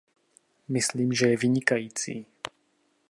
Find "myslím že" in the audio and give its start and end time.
0.67-1.25